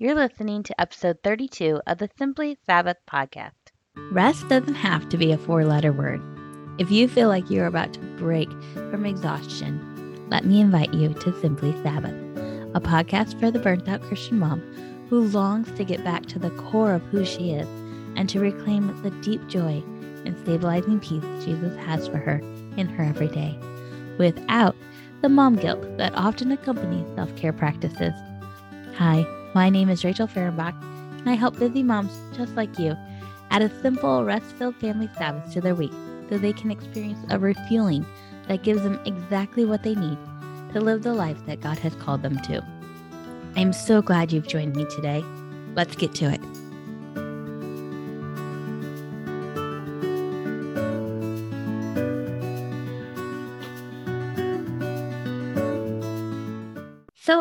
[0.00, 3.50] You're listening to episode 32 of the Simply Sabbath podcast.
[4.12, 6.22] Rest doesn't have to be a four letter word.
[6.78, 11.40] If you feel like you're about to break from exhaustion, let me invite you to
[11.40, 12.14] Simply Sabbath,
[12.76, 14.60] a podcast for the burnt out Christian mom
[15.10, 17.66] who longs to get back to the core of who she is
[18.14, 19.82] and to reclaim the deep joy
[20.24, 22.38] and stabilizing peace Jesus has for her
[22.76, 23.58] in her everyday,
[24.16, 24.76] without
[25.22, 28.14] the mom guilt that often accompanies self care practices.
[28.94, 30.74] Hi, my name is Rachel Fahrenbach,
[31.18, 32.96] and I help busy moms just like you
[33.50, 35.92] add a simple, rest filled family Sabbath to their week
[36.28, 38.04] so they can experience a refueling
[38.46, 40.18] that gives them exactly what they need
[40.72, 42.62] to live the life that God has called them to.
[43.56, 45.24] I'm so glad you've joined me today.
[45.74, 46.57] Let's get to it.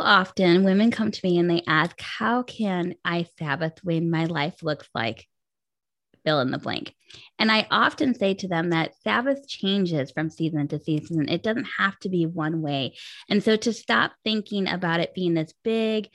[0.07, 4.63] Often women come to me and they ask, How can I Sabbath when my life
[4.63, 5.27] looks like
[6.25, 6.93] fill in the blank?
[7.37, 11.29] And I often say to them that Sabbath changes from season to season.
[11.29, 12.95] It doesn't have to be one way.
[13.29, 16.09] And so to stop thinking about it being this big,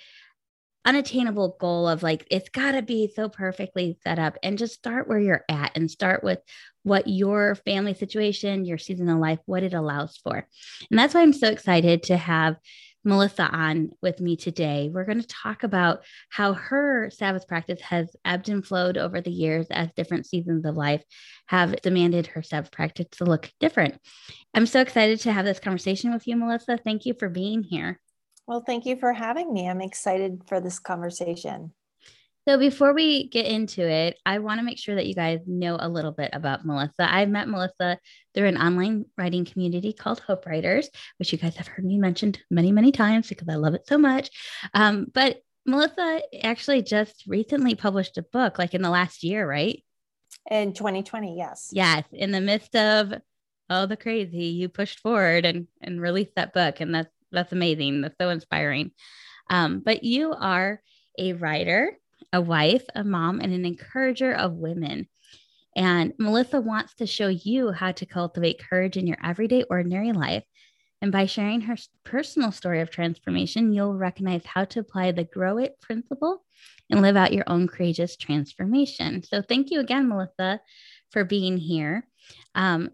[0.84, 5.06] unattainable goal of like, it's got to be so perfectly set up and just start
[5.06, 6.38] where you're at and start with
[6.83, 10.48] what your family situation, your season of life, what it allows for.
[10.91, 12.56] And that's why I'm so excited to have
[13.05, 14.91] Melissa on with me today.
[14.92, 19.31] We're going to talk about how her Sabbath practice has ebbed and flowed over the
[19.31, 21.03] years as different seasons of life
[21.47, 23.98] have demanded her Sabbath practice to look different.
[24.55, 26.78] I'm so excited to have this conversation with you, Melissa.
[26.78, 28.00] Thank you for being here.
[28.47, 29.69] Well, thank you for having me.
[29.69, 31.72] I'm excited for this conversation.
[32.48, 35.76] So, before we get into it, I want to make sure that you guys know
[35.78, 37.08] a little bit about Melissa.
[37.08, 37.98] I met Melissa
[38.34, 42.40] through an online writing community called Hope Writers, which you guys have heard me mentioned
[42.50, 44.30] many, many times because I love it so much.
[44.74, 49.80] Um, but Melissa actually just recently published a book, like in the last year, right?
[50.50, 51.70] In 2020, yes.
[51.72, 52.04] Yes.
[52.12, 53.14] In the midst of
[53.70, 56.81] all the crazy, you pushed forward and, and released that book.
[56.81, 58.00] And that's, that's amazing.
[58.00, 58.91] That's so inspiring.
[59.48, 60.82] Um, but you are
[61.19, 61.97] a writer
[62.33, 65.09] a wife, a mom, and an encourager of women.
[65.77, 70.44] And Melissa wants to show you how to cultivate courage in your everyday, ordinary life.
[71.00, 75.59] And by sharing her personal story of transformation, you'll recognize how to apply the grow
[75.59, 76.44] it principle
[76.91, 79.22] and live out your own courageous transformation.
[79.25, 80.61] So, thank you again, Melissa,
[81.11, 82.06] for being here.
[82.55, 82.91] Um,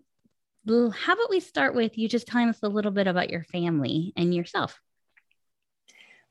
[0.67, 4.13] how about we start with you just telling us a little bit about your family
[4.17, 4.79] and yourself?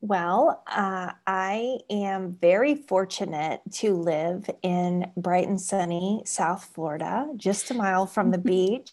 [0.01, 7.71] Well, uh, I am very fortunate to live in bright and sunny South Florida, just
[7.71, 8.91] a mile from the beach.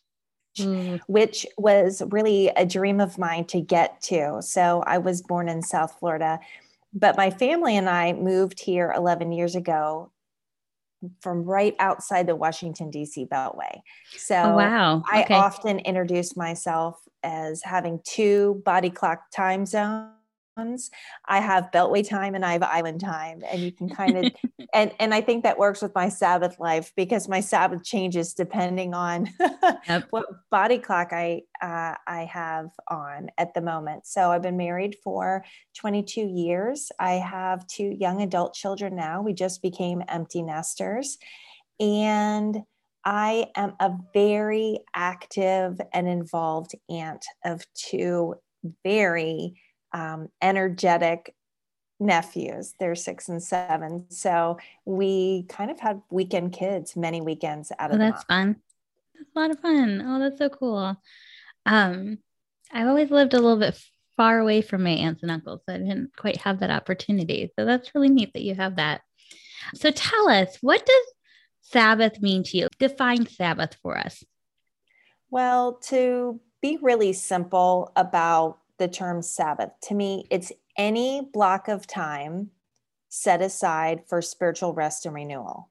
[0.58, 1.00] Mm.
[1.08, 4.40] Which was really a dream of mine to get to.
[4.40, 6.38] So I was born in South Florida,
[6.92, 10.12] but my family and I moved here 11 years ago
[11.20, 13.26] from right outside the Washington, D.C.
[13.26, 13.80] Beltway.
[14.16, 15.02] So oh, wow.
[15.12, 15.34] Okay.
[15.34, 20.12] I often introduce myself as having two body clock time zones
[21.26, 23.42] I have Beltway time and I have island time.
[23.50, 24.32] And you can kind of
[24.74, 28.94] and and I think that works with my Sabbath life because my Sabbath changes depending
[28.94, 29.28] on
[29.88, 30.06] yep.
[30.10, 34.06] what body clock I uh, I have on at the moment.
[34.06, 35.44] So I've been married for
[35.76, 36.92] 22 years.
[36.98, 39.22] I have two young adult children now.
[39.22, 41.18] We just became empty nesters.
[41.80, 42.58] And
[43.04, 48.36] I am a very active and involved aunt of two
[48.82, 49.60] very
[49.94, 51.34] um, energetic
[52.00, 52.74] nephews.
[52.78, 54.06] They're six and seven.
[54.10, 58.56] So we kind of had weekend kids, many weekends out of oh, That's fun.
[59.14, 60.02] That's a lot of fun.
[60.04, 60.96] Oh, that's so cool.
[61.64, 62.18] Um,
[62.72, 63.80] I've always lived a little bit
[64.16, 65.60] far away from my aunts and uncles.
[65.66, 67.50] So I didn't quite have that opportunity.
[67.56, 69.00] So that's really neat that you have that.
[69.76, 71.06] So tell us, what does
[71.62, 72.68] Sabbath mean to you?
[72.78, 74.22] Define Sabbath for us.
[75.30, 79.70] Well, to be really simple about the term Sabbath.
[79.84, 82.50] To me, it's any block of time
[83.08, 85.70] set aside for spiritual rest and renewal.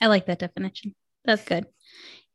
[0.00, 0.94] I like that definition.
[1.24, 1.66] That's good.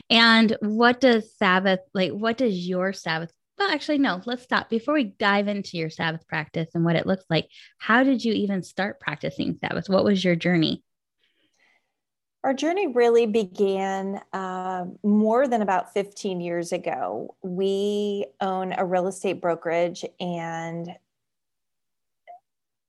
[0.09, 2.11] And what does Sabbath like?
[2.11, 3.31] What does your Sabbath?
[3.57, 4.69] Well, actually, no, let's stop.
[4.69, 7.47] Before we dive into your Sabbath practice and what it looks like,
[7.77, 9.89] how did you even start practicing Sabbath?
[9.89, 10.81] What was your journey?
[12.43, 17.35] Our journey really began uh, more than about 15 years ago.
[17.43, 20.95] We own a real estate brokerage, and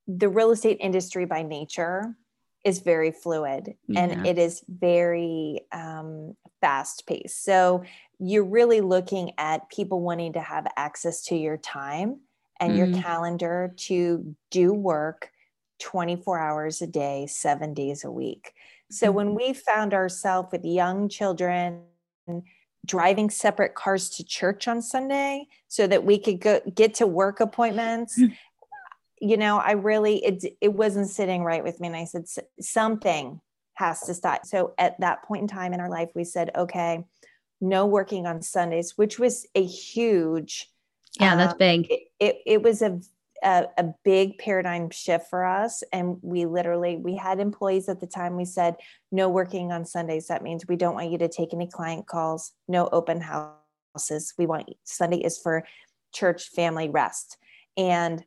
[0.07, 2.17] the real estate industry by nature
[2.65, 4.01] is very fluid yeah.
[4.01, 7.45] and it is very um, fast paced.
[7.45, 7.85] So
[8.19, 12.21] you're really looking at people wanting to have access to your time
[12.61, 15.31] and mm your calendar to do work
[15.79, 18.53] 24 hours a day, seven days a week.
[18.91, 19.17] So Mm-hmm.
[19.17, 21.83] when we found ourselves with young children
[22.87, 27.41] driving separate cars to church on Sunday so that we could go get to work
[27.41, 28.37] appointments, Mm.
[29.21, 32.25] you know, I really it it wasn't sitting right with me, and I said
[32.61, 33.41] something
[33.75, 34.45] has to stop.
[34.47, 37.05] So at that point in time in our life, we said, okay,
[37.61, 40.71] no working on Sundays, which was a huge
[41.21, 41.87] Yeah, that's um, big.
[41.91, 43.01] it, it, it was a,
[43.43, 48.07] a a big paradigm shift for us and we literally we had employees at the
[48.07, 48.77] time we said
[49.11, 52.53] no working on sundays that means we don't want you to take any client calls
[52.69, 55.65] no open houses we want sunday is for
[56.13, 57.37] church family rest.
[57.77, 58.25] And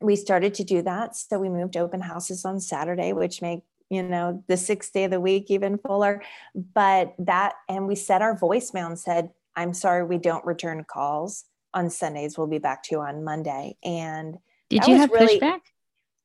[0.00, 3.60] we started to do that so we moved open houses on saturday which make
[3.90, 6.22] you know the sixth day of the week even fuller.
[6.54, 11.44] But that and we set our voicemail and said i'm sorry we don't return calls
[11.74, 12.36] on Sundays.
[12.36, 13.76] We'll be back to you on Monday.
[13.84, 14.38] And
[14.68, 15.60] Did you have really- pushback?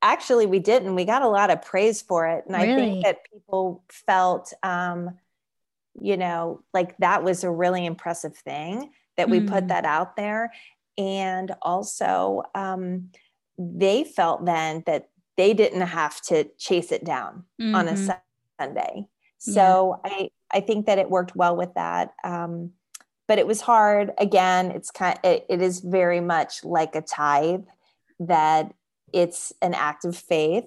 [0.01, 0.93] actually, we didn't.
[0.95, 2.45] We got a lot of praise for it.
[2.45, 5.17] And I think that people felt, um,
[5.99, 9.49] you know, like that was a really impressive thing that we Mm.
[9.49, 10.51] put that out there.
[10.97, 13.11] And also, um,
[13.57, 18.19] they felt then that they didn't have to chase it down on a Mhm.
[18.59, 19.07] Sunday.
[19.37, 22.13] So I I think that it worked well with that.
[22.23, 22.73] Um,
[23.27, 24.11] but it was hard.
[24.17, 25.19] Again, it's kind.
[25.23, 27.63] It, it is very much like a tithe
[28.19, 28.73] that
[29.13, 30.65] it's an act of faith,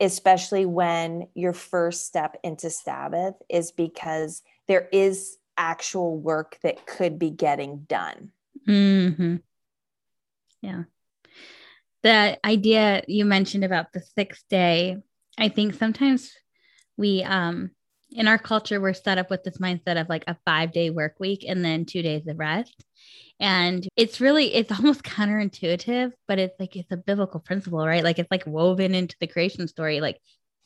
[0.00, 7.18] especially when your first step into Sabbath is because there is actual work that could
[7.18, 8.32] be getting done.
[8.66, 9.36] hmm
[10.62, 10.84] Yeah.
[12.02, 14.96] The idea you mentioned about the sixth day,
[15.36, 16.32] I think sometimes
[16.96, 17.72] we, um,
[18.12, 21.16] in our culture, we're set up with this mindset of like a five day work
[21.18, 22.84] week and then two days of rest.
[23.38, 28.04] And it's really, it's almost counterintuitive, but it's like, it's a biblical principle, right?
[28.04, 30.20] Like it's like woven into the creation story, like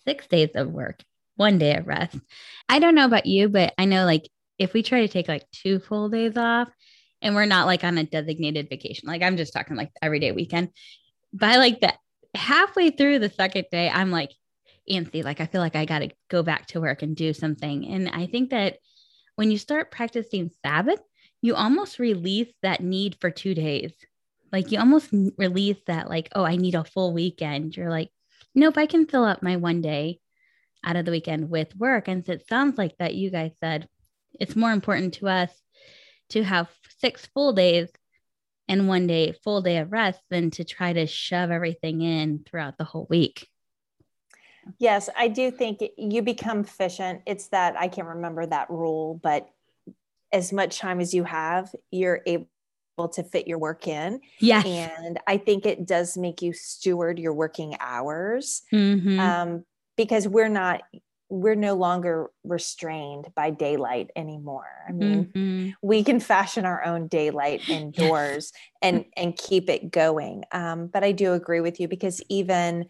[0.05, 1.01] six days of work,
[1.37, 2.19] one day of rest.
[2.69, 5.45] I don't know about you, but I know like if we try to take like
[5.51, 6.71] two full days off,
[7.25, 9.09] and we're not like on a designated vacation.
[9.09, 10.69] Like I'm just talking like everyday weekend.
[11.33, 11.93] By like the
[12.35, 14.31] halfway through the second day, I'm like
[14.91, 15.25] antsy.
[15.25, 17.87] Like I feel like I got to go back to work and do something.
[17.87, 18.79] And I think that
[19.37, 21.01] when you start practicing Sabbath,
[21.43, 23.93] you almost release that need for two days.
[24.53, 27.77] Like you almost release that, like, oh, I need a full weekend.
[27.77, 28.11] You're like,
[28.55, 30.21] nope, I can fill up my one day
[30.85, 32.09] out of the weekend with work.
[32.09, 33.89] And so it sounds like that you guys said
[34.39, 35.51] it's more important to us
[36.31, 37.89] to have six full days
[38.69, 42.79] and one day full day of rest than to try to shove everything in throughout
[42.79, 43.49] the whole week.
[44.79, 47.23] Yes, I do think you become efficient.
[47.27, 49.49] It's that I can't remember that rule, but
[50.33, 52.49] as much time as you have, you're able
[53.13, 54.21] to fit your work in.
[54.41, 54.67] Yes.
[54.67, 59.19] And I think it does make you steward your working hours Mhm.
[59.21, 59.65] um,
[59.97, 60.83] because we're not,
[61.29, 64.69] we're no longer restrained by daylight anymore.
[64.89, 65.75] I mean, Mhm.
[65.83, 68.53] we can fashion our own daylight indoors
[68.83, 72.87] and and keep it going um, but i do agree with you because even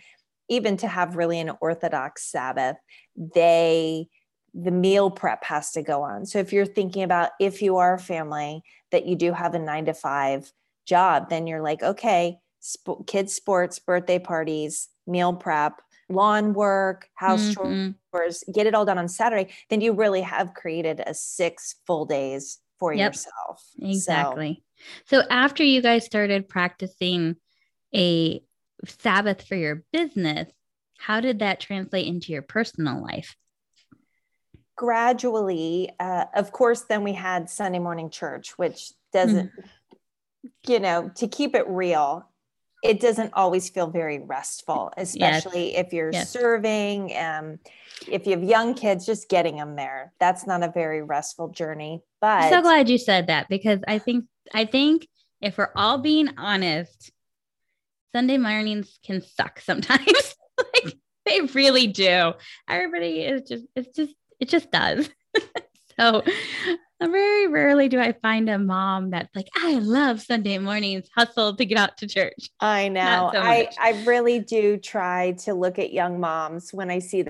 [0.49, 2.77] even to have really an orthodox sabbath
[3.17, 4.07] they
[4.55, 7.95] the meal prep has to go on so if you're thinking about if you are
[7.95, 10.51] a family that you do have a nine to five
[10.87, 17.53] job then you're like okay sp- kids sports birthday parties meal prep lawn work house
[17.53, 17.95] chores Mhm.
[18.15, 22.05] hours, get it all done on Saturday, then you really have created a six full
[22.05, 23.13] days for Yep.
[23.13, 23.63] yourself.
[23.79, 24.63] So, Exactly.
[25.07, 27.37] So, after you guys started practicing
[27.95, 28.43] a
[28.87, 30.51] Sabbath for your business,
[30.99, 33.37] how did that translate into your personal life?
[34.77, 39.53] gradually, uh, of course, then we had Sunday morning church, which doesn't,
[40.67, 42.29] you know, to keep it real,
[42.83, 46.31] it doesn't always feel very restful, especially if you're Yes.
[46.31, 47.17] serving.
[47.17, 47.59] Um,
[48.11, 52.03] if you have young kids, just getting them there, that's not a very restful journey.
[52.21, 55.09] But I'm so glad you said that because I think I think
[55.41, 57.11] if we're all being honest,
[58.15, 60.37] Sunday mornings can suck sometimes.
[60.59, 62.33] like they really do.
[62.69, 65.11] Everybody is just it's just it just does.
[65.99, 66.23] so
[67.03, 71.65] very rarely do I find a mom that's like, I love Sunday mornings, hustle to
[71.65, 72.51] get out to church.
[72.61, 73.31] I know.
[73.33, 73.69] So I.
[73.81, 77.23] I really do try to look at young moms when I see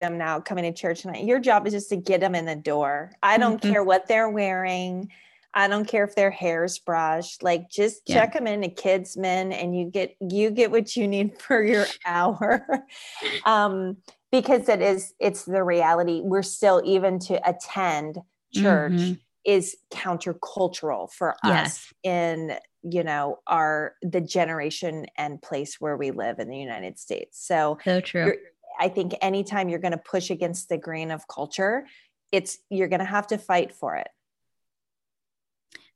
[0.00, 1.04] them now coming to church.
[1.04, 3.12] And your job is just to get them in the door.
[3.22, 3.72] I don't Mhm.
[3.72, 5.10] care what they're wearing.
[5.54, 7.42] I don't care if their hair's brushed.
[7.42, 8.16] Like just Yeah.
[8.16, 12.66] check them into Kidsman and you get you get what you need for your hour.
[13.44, 13.96] um,
[14.30, 16.20] because it is it's the reality.
[16.22, 18.18] We're still even to attend
[18.54, 19.20] church Mhm.
[19.44, 21.92] is countercultural for us Yes.
[22.02, 27.44] in you know our the generation and place where we live in the united states
[27.44, 28.32] so so true
[28.78, 31.86] i think anytime you're going to push against the grain of culture
[32.30, 34.08] it's you're going to have to fight for it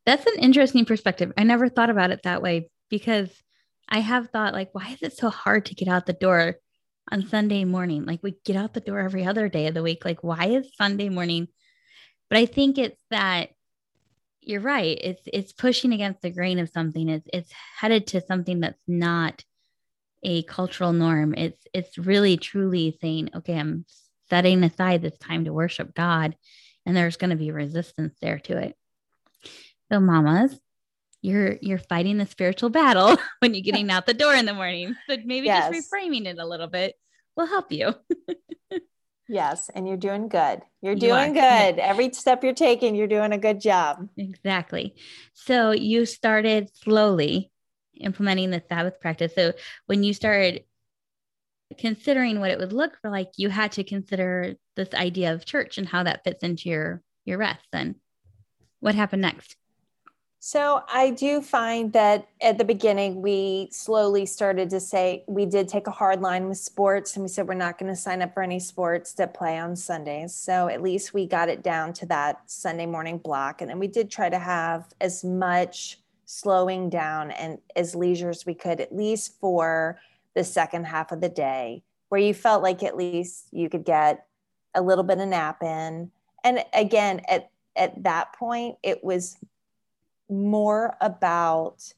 [0.06, 3.30] that's an interesting perspective i never thought about it that way because
[3.88, 6.56] i have thought like why is it so hard to get out the door
[7.10, 10.04] on sunday morning like we get out the door every other day of the week
[10.04, 11.48] like why is sunday morning
[12.28, 13.50] but i think it's that
[14.42, 14.98] you're right.
[15.00, 17.08] It's it's pushing against the grain of something.
[17.08, 19.44] It's it's headed to something that's not
[20.22, 21.34] a cultural norm.
[21.36, 23.86] It's it's really truly saying, okay, I'm
[24.28, 26.36] setting aside this time to worship God,
[26.84, 28.76] and there's going to be resistance there to it.
[29.92, 30.58] So, mamas,
[31.20, 34.96] you're you're fighting the spiritual battle when you're getting out the door in the morning.
[35.08, 35.70] So maybe yes.
[35.70, 36.94] just reframing it a little bit
[37.36, 37.94] will help you.
[39.28, 40.60] Yes, and you're doing good.
[40.82, 41.78] You're doing you good.
[41.78, 44.08] Every step you're taking, you're doing a good job.
[44.18, 44.94] Exactly.
[45.32, 47.50] So you started slowly
[47.98, 49.32] implementing the Sabbath practice.
[49.34, 49.54] So
[49.86, 50.64] when you started
[51.78, 55.78] considering what it would look for like, you had to consider this idea of church
[55.78, 57.64] and how that fits into your your rest.
[57.72, 57.94] Then
[58.80, 59.56] what happened next?
[60.44, 65.68] So I do find that at the beginning, we slowly started to say we did
[65.68, 68.34] take a hard line with sports and we said we're not going to sign up
[68.34, 70.34] for any sports that play on Sundays.
[70.34, 73.60] So at least we got it down to that Sunday morning block.
[73.60, 78.44] And then we did try to have as much slowing down and as leisure as
[78.44, 80.00] we could, at least for
[80.34, 84.26] the second half of the day, where you felt like at least you could get
[84.74, 86.10] a little bit of nap in.
[86.42, 89.38] And again, at at that point, it was
[90.28, 91.92] more about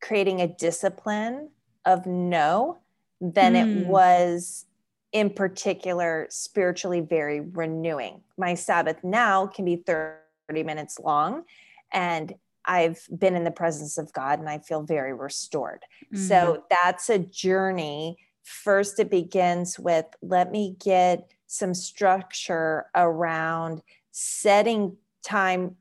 [0.00, 1.50] creating a discipline
[1.84, 2.78] of no
[3.20, 3.62] than mm.
[3.62, 3.88] it hmm.
[3.88, 4.66] was
[5.12, 8.20] in particular spiritually very renewing.
[8.36, 11.44] My Sabbath now can be 30 minutes long
[11.92, 12.34] and
[12.66, 15.82] I've been in the presence of God and I feel very restored.
[16.12, 16.18] Mm.
[16.18, 18.16] So that's a journey.
[18.42, 25.76] First, it begins with let me get some structure around setting time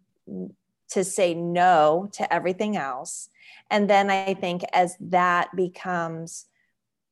[0.89, 3.29] to say no to everything else.
[3.69, 6.45] And then I think as that becomes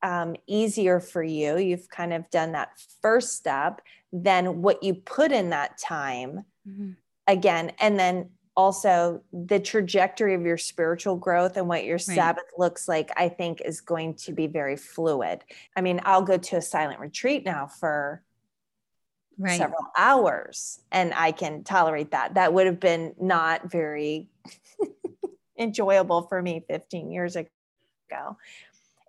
[0.04, 5.32] um, easier for you, you've kind of done that first step, then what you put
[5.32, 6.92] in that time mm-hmm.
[7.28, 12.02] again, and then also the trajectory of your spiritual growth and what your right.
[12.02, 15.44] Sabbath looks like, I think is going to be very fluid.
[15.76, 18.22] I mean, I'll go to a silent retreat now for
[19.38, 19.58] right.
[19.58, 22.36] several hours and I can tolerate that.
[22.36, 24.28] That would have been not very
[25.58, 28.38] enjoyable for me 15 years ago.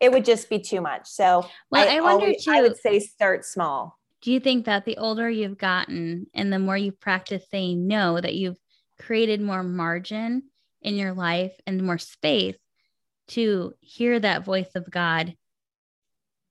[0.01, 1.09] It would just be too much.
[1.09, 3.99] So well, I, I wonder always, too, I would say start small.
[4.21, 8.21] Do you think that the older you've gotten and the more you practice saying no,
[8.21, 8.57] that you've
[8.99, 10.45] created more margin
[10.81, 12.57] in your life and more space
[13.29, 15.37] to hear that voice of God?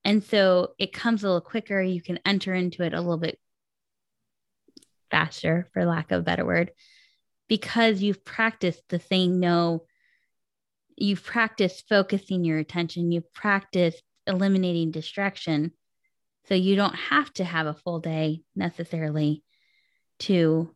[0.04, 1.80] And so it comes a little quicker.
[1.80, 3.38] You can enter into it a little bit
[5.12, 6.72] faster, for lack of a better word,
[7.48, 9.84] because you've practiced the saying no.
[10.96, 13.12] You've practiced focusing your attention.
[13.12, 15.72] You've practiced eliminating distraction.
[16.48, 19.44] So you don't have to have a full day necessarily
[20.20, 20.74] to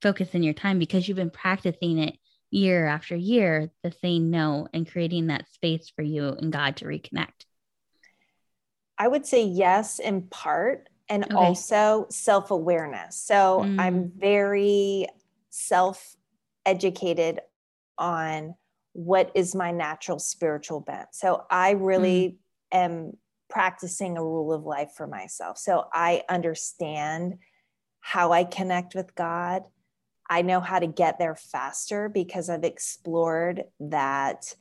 [0.00, 2.16] focus in your time because you've been practicing it
[2.50, 6.84] year after year, the saying no and creating that space for you and God to
[6.84, 7.46] reconnect.
[8.98, 11.34] I would say yes, in part and okay.
[11.34, 13.16] also self awareness.
[13.16, 13.78] So mm.
[13.78, 15.06] I'm very
[15.50, 16.16] self
[16.64, 17.40] educated
[17.98, 18.54] on
[18.94, 21.08] what is my natural spiritual bent.
[21.12, 22.38] So I really
[22.72, 22.78] mm.
[22.78, 23.12] am
[23.50, 25.58] practicing a rule of life for myself.
[25.58, 27.34] So I understand
[28.00, 29.64] how I connect with God.
[30.30, 34.54] I know how to get there faster because I've explored that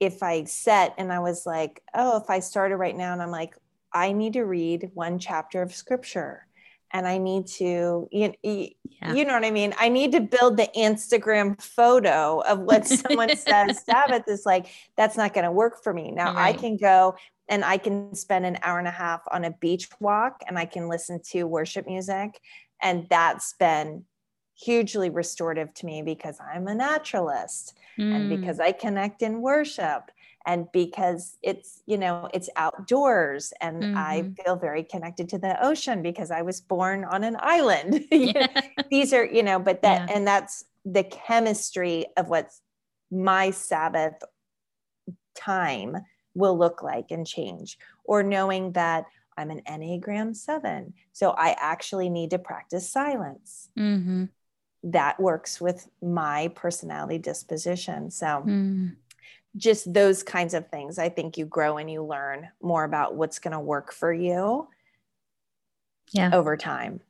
[0.00, 3.30] if I set and I was like, oh, if I started right now and I'm
[3.30, 3.54] like,
[3.92, 6.46] I need to read one chapter of scripture
[6.92, 9.12] and I need to, you, yeah.
[9.12, 9.74] you know what I mean?
[9.78, 14.66] I need to build the Instagram photo of what someone says Sabbath is like,
[14.96, 16.10] that's not going to work for me.
[16.10, 16.54] Now right.
[16.54, 17.14] I can go
[17.48, 20.64] and I can spend an hour and a half on a beach walk and I
[20.64, 22.40] can listen to worship music.
[22.82, 24.04] And that's been
[24.60, 28.14] hugely restorative to me because I'm a naturalist mm.
[28.14, 30.10] and because I connect in worship
[30.46, 33.96] and because it's you know it's outdoors and mm-hmm.
[33.96, 38.04] i feel very connected to the ocean because i was born on an island
[38.90, 40.14] these are you know but that yeah.
[40.16, 42.50] and that's the chemistry of what
[43.10, 44.22] my sabbath
[45.34, 45.96] time
[46.34, 49.04] will look like and change or knowing that
[49.36, 54.24] i'm an enneagram 7 so i actually need to practice silence mm-hmm.
[54.84, 58.10] that works with my personality disposition.
[58.10, 58.96] So Mm.
[59.56, 60.98] Just those kinds of things.
[60.98, 64.68] I think you grow and you learn more about what's going to work for you
[66.12, 66.30] Yeah.
[66.32, 67.00] over time.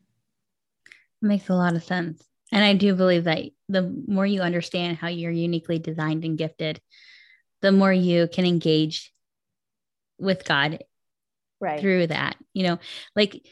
[1.23, 2.25] Makes a lot of sense.
[2.53, 6.81] And I do believe that the more you understand how you're uniquely designed and gifted,
[7.61, 9.13] the more you can engage
[10.19, 10.83] with God
[11.61, 11.81] Right.
[11.81, 12.37] through that.
[12.55, 12.79] You know,
[13.15, 13.47] like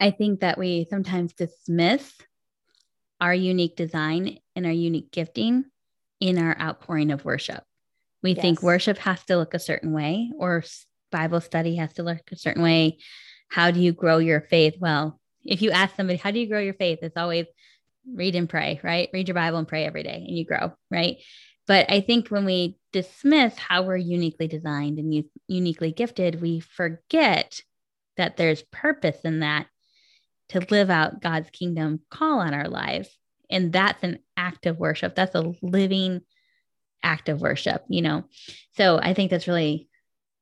[0.00, 2.12] I think that we sometimes dismiss
[3.20, 5.64] our unique design and our unique gifting
[6.20, 7.62] in our outpouring of worship.
[8.22, 10.62] We think worship has to look a certain way or
[11.10, 12.98] Bible study has to look a certain way.
[13.48, 14.76] How do you grow your faith?
[14.78, 16.98] Well, if you ask somebody, how do you grow your faith?
[17.02, 17.46] It's always
[18.06, 19.08] read and pray, right?
[19.12, 21.16] Read your Bible and pray every day and you grow, right?
[21.66, 26.60] But I think when we dismiss how we're uniquely designed and u- uniquely gifted, we
[26.60, 27.62] forget
[28.16, 29.66] that there's purpose in that
[30.50, 33.08] to live out God's kingdom call on our lives.
[33.50, 35.14] And that's an act of worship.
[35.14, 36.20] That's a living
[37.02, 38.24] act of worship, you know?
[38.76, 39.88] So I think that's really,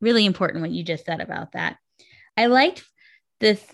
[0.00, 1.78] really important what you just said about that.
[2.36, 2.84] I liked
[3.40, 3.64] this.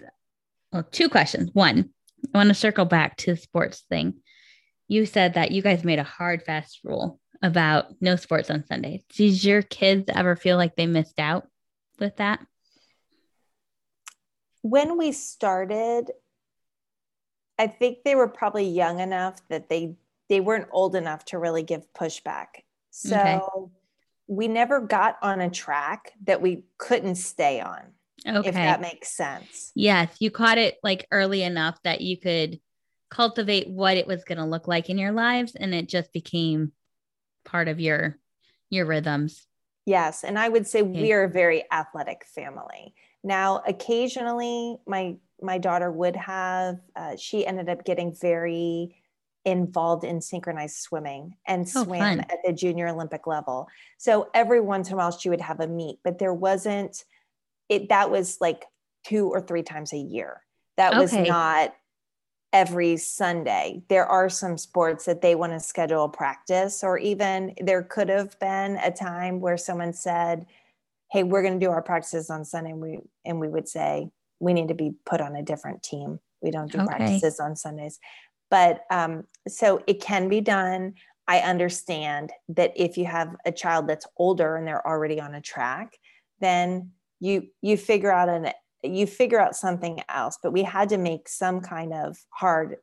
[0.72, 1.50] Well, two questions.
[1.52, 1.90] One,
[2.32, 4.14] I want to circle back to the sports thing.
[4.88, 9.02] You said that you guys made a hard, fast rule about no sports on Sundays.
[9.14, 11.46] Did your kids ever feel like they missed out
[11.98, 12.40] with that?
[14.62, 16.10] When we started,
[17.58, 19.96] I think they were probably young enough that they
[20.28, 22.46] they weren't old enough to really give pushback.
[22.90, 23.40] So Okay.
[24.26, 27.82] we never got on a track that we couldn't stay on,
[28.26, 28.49] Okay.
[28.49, 29.73] if that makes sense.
[29.75, 32.58] Yes, you caught it like early enough that you could
[33.11, 36.73] cultivate what it was going to look like in your lives and it just became
[37.44, 38.18] part of your
[38.70, 39.46] your rhythms.
[39.87, 41.00] Yes, and I would say Okay.
[41.00, 42.94] we are a very athletic family.
[43.24, 46.76] Now, occasionally, my my daughter would have.
[46.94, 48.96] Uh, she ended up getting very
[49.46, 52.20] involved in synchronized swimming and Oh, swam fun.
[52.20, 53.66] at the junior Olympic level.
[53.98, 57.04] So every once in a while, she would have a meet, but there wasn't.
[57.68, 58.64] It that was like
[59.06, 60.42] two or three times a year.
[60.76, 61.74] That was not
[62.52, 63.82] every Sunday.
[63.88, 68.38] There are some sports that they want to schedule practice, or even there could have
[68.38, 70.46] been a time where someone said,
[71.14, 72.72] Hey, we're going to do our practices on Sunday.
[72.72, 76.18] And we, and we would say, We need to be put on a different team.
[76.42, 76.88] We don't do Okay.
[76.88, 78.00] practices on Sundays.
[78.50, 80.94] But um, so it can be done.
[81.29, 85.40] I understand that if you have a child that's older and they're already on a
[85.40, 85.98] track,
[86.40, 88.50] then you you figure out an
[88.83, 92.77] you figure out something else but we had to make some kind of hard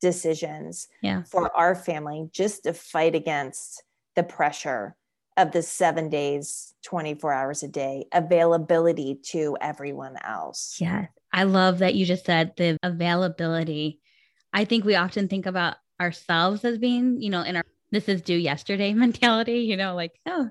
[0.00, 1.22] decisions Yeah.
[1.22, 3.84] for our family just to fight against
[4.16, 4.96] the pressure
[5.36, 11.06] of the seven days 24 hours a day availability to everyone else Yeah.
[11.32, 14.00] I love that you just said the availability.
[14.52, 18.22] I think we often think about ourselves as being, you know, in our this is
[18.22, 20.48] due yesterday mentality, you know, like, oh,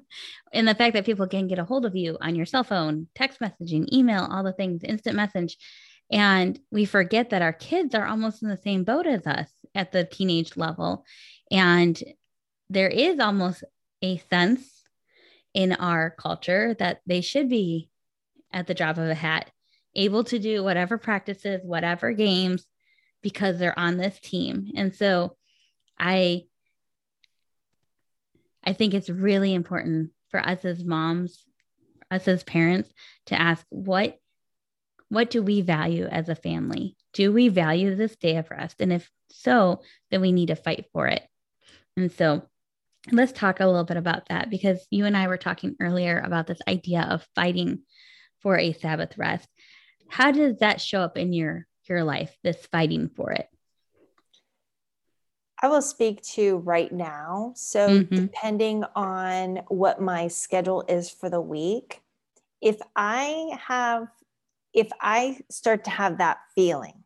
[0.54, 3.08] and the fact that people can get a hold of you on your cell phone,
[3.15, 5.58] text messaging, email, all the things, instant message.
[6.12, 9.91] And we forget that our kids are almost in the same boat as us at
[9.91, 11.06] the teenage level.
[11.50, 12.02] And
[12.70, 13.63] there is almost
[14.01, 14.83] a sense
[15.53, 17.89] in our culture that they should be
[18.51, 19.51] at the drop of a hat,
[19.95, 22.65] able to do whatever practices, whatever games,
[23.21, 24.71] because they're on this team.
[24.75, 25.35] And so
[25.99, 26.45] I
[28.63, 31.45] I think it's really important for us as moms,
[32.11, 32.91] us as parents
[33.27, 34.17] to ask what
[35.09, 36.95] what do we value as a family?
[37.13, 38.77] Do we value this day of rest?
[38.79, 41.21] And if so, then we need to fight for it.
[41.97, 42.43] And so
[43.09, 46.47] let's talk a little bit about that because you and I were talking earlier about
[46.47, 47.81] this idea of fighting
[48.41, 49.47] for a Sabbath rest.
[50.09, 53.47] How does that show up in your your life, this fighting for it?
[55.61, 57.53] I will speak to right now.
[57.55, 58.15] So, Mhm.
[58.15, 62.01] depending on what my schedule is for the week,
[62.61, 64.07] if I have,
[64.73, 67.03] if I start to have that feeling,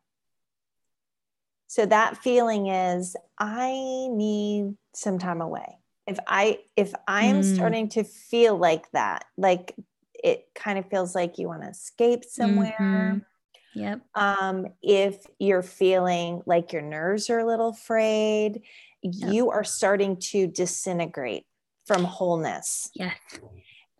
[1.67, 5.79] so that feeling is I need some time away.
[6.07, 7.43] If I, if I am Mm.
[7.43, 9.75] starting to feel like that, like
[10.23, 13.25] it kind of feels like you want to escape somewhere Mhm.
[13.73, 14.01] Yep.
[14.15, 18.61] um, if you're feeling like your nerves are a little frayed,
[19.03, 19.37] Yep.
[19.37, 21.45] you are starting to disintegrate
[21.85, 22.91] from wholeness.
[22.93, 23.39] Yes.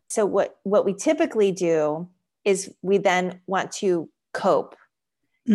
[0.10, 2.10] So what what we typically do
[2.44, 4.76] is we then want to cope,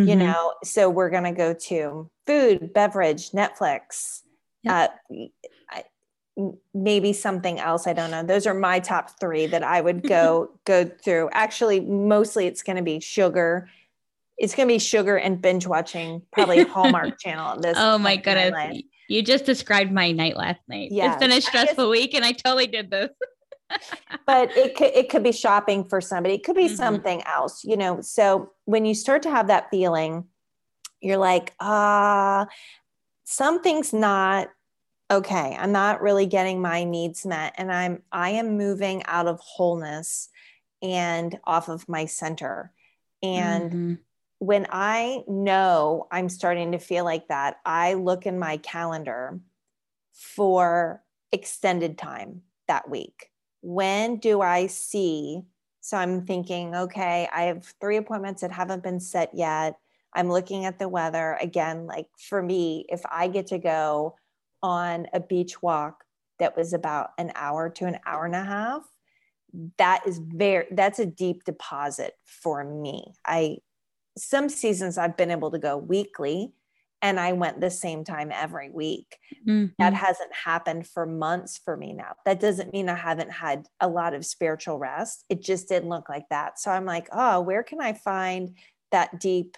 [0.05, 0.19] you Mhm.
[0.19, 0.55] know.
[0.65, 4.23] So we're going to go to food, beverage, Netflix,
[4.63, 4.75] Yep.
[4.75, 4.89] uh,
[6.75, 7.87] maybe something else.
[7.87, 8.23] I don't know.
[8.23, 11.31] Those are my top three that I would go go through.
[11.33, 13.69] Actually, mostly it's going to be sugar
[14.41, 17.61] it's going to be sugar and binge watching probably Hallmark Channel.
[17.61, 20.91] This oh my goodness, you just described my night last night.
[20.91, 23.11] Yeah, it's been a stressful week, and I totally did this.
[24.27, 26.37] but it could it could be shopping for somebody.
[26.37, 26.75] It could be mm-hmm.
[26.75, 28.01] something else, you know.
[28.01, 30.25] So when you start to have that feeling,
[31.03, 32.47] you're like, ah, uh,
[33.25, 34.49] something's not
[35.11, 35.57] okay.
[35.59, 40.29] I'm not really getting my needs met, and I'm I am moving out of wholeness
[40.83, 42.73] and off of my center.
[43.23, 43.95] And mm-hmm.
[44.39, 49.41] when I know I'm starting to feel like that, I look in my calendar
[50.13, 53.31] for extended time that week.
[53.63, 55.43] When do I see?
[55.81, 59.79] So I'm thinking, okay, I have three appointments that haven't been set yet.
[60.15, 61.37] I'm looking at the weather.
[61.41, 64.17] Again, like for me, if I get to go
[64.63, 66.05] on a beach walk
[66.39, 68.83] that was about an hour to an hour and a half,
[69.79, 73.15] that is very that's a deep deposit for me.
[73.25, 73.59] I
[74.19, 76.53] some seasons i've been able to go weekly
[77.01, 79.17] and i went the same time every week.
[79.47, 79.73] Mm-hmm.
[79.79, 82.13] that hasn't happened for months for me now.
[82.27, 85.25] That doesn't mean i haven't had a lot of spiritual rest.
[85.29, 86.59] It just didn't look like that.
[86.59, 88.57] So i'm like oh where can i find
[88.93, 89.57] that deep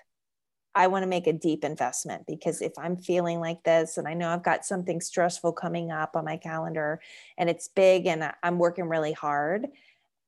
[0.75, 4.15] I want to make a deep investment because if I'm feeling like this and I
[4.15, 7.01] know I've got something stressful coming up on my calendar
[7.37, 9.67] and it's big and I'm working really hard,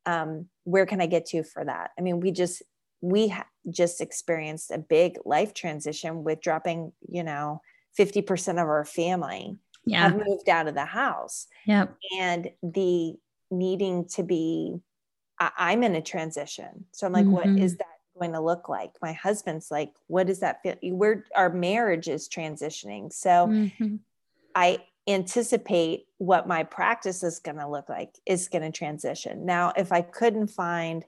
[0.07, 1.93] um, where can I get to for that?
[1.99, 2.63] I mean, we just,
[3.01, 7.63] we ha- just experienced a big life transition with dropping, you know,
[7.99, 10.09] 50% of our family yeah.
[10.09, 11.47] have moved out of the house.
[11.67, 11.87] Yeah.
[12.19, 13.15] And the
[13.51, 14.77] needing to be,
[15.39, 16.87] I, am in a transition.
[16.93, 17.33] So I'm like, mm-hmm.
[17.33, 17.87] what is that?
[18.19, 18.93] Going to look like?
[19.03, 23.13] My husband's like what does that feel we're our marriage is transitioning.
[23.13, 23.97] So mm-hmm.
[24.55, 29.45] i anticipate what my practice is going to look like is going to transition.
[29.45, 31.05] Now if i couldn't find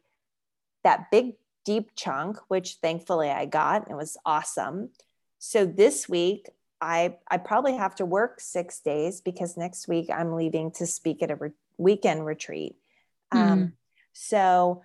[0.85, 4.91] that big deep chunk which thankfully i got and it was awesome.
[5.39, 6.49] So this week
[6.81, 11.23] i i probably have to work six days because next week i'm leaving to speak
[11.23, 12.77] at a re- weekend retreat.
[13.33, 13.39] Mm.
[13.39, 13.73] um,
[14.13, 14.83] so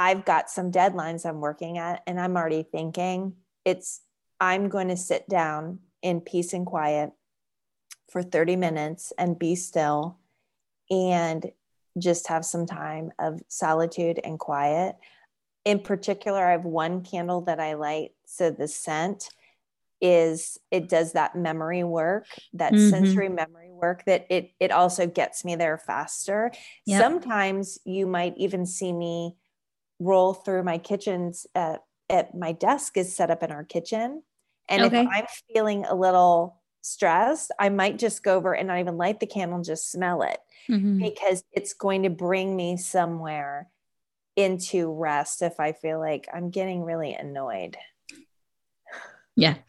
[0.00, 3.34] I've got some deadlines I'm working at, and I'm already thinking
[3.66, 4.00] it's,
[4.40, 7.10] I'm going to sit down in peace and quiet
[8.10, 10.16] for 30 minutes and be still
[10.90, 11.52] and
[11.98, 14.96] just have some time of solitude and quiet.
[15.66, 18.12] In particular, I have one candle that I light.
[18.24, 19.28] So the scent
[20.00, 22.88] is it does that memory work, that mm-hmm.
[22.88, 26.52] sensory memory work that it it also gets me there faster.
[26.86, 27.02] Yep.
[27.02, 29.36] Sometimes you might even see me
[30.00, 34.22] roll through my kitchens at, at my desk is set up in our kitchen.
[34.68, 35.02] And okay.
[35.02, 39.20] if I'm feeling a little stressed, I might just go over and not even light
[39.20, 40.98] the candle and just smell it mm-hmm.
[40.98, 43.68] because it's going to bring me somewhere
[44.36, 47.76] into rest if I feel like I'm getting really annoyed.
[49.36, 49.56] Yeah.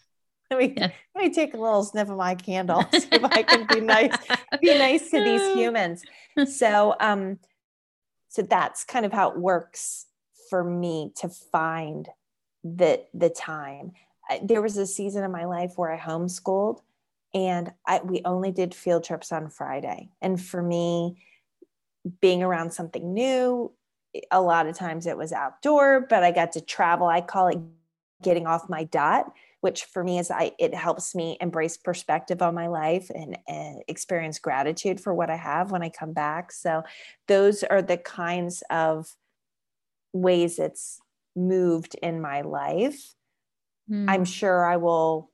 [0.49, 0.91] Let me, yeah.
[1.15, 4.13] let me take a little sniff of my candle, see if I can be nice,
[4.61, 6.03] be nice to these humans.
[6.45, 7.39] So, um,
[8.27, 10.07] so that's kind of how it works
[10.51, 12.09] for me to find
[12.63, 13.93] the the time.
[14.43, 16.81] There was a season in my life where I homeschooled
[17.33, 20.09] and I, we only did field trips on Friday.
[20.21, 21.15] And for me,
[22.19, 23.71] being around something new,
[24.29, 27.07] a lot of times it was outdoor, but I got to travel.
[27.07, 27.59] I call it
[28.21, 32.53] getting off my dot, which for me is I it helps me embrace perspective on
[32.53, 36.51] my life and, and experience gratitude for what I have when I come back.
[36.51, 36.83] So
[37.27, 39.15] those are the kinds of
[40.13, 40.99] ways it's
[41.35, 43.13] moved in my life.
[43.89, 44.05] Mm.
[44.09, 45.31] I'm sure I will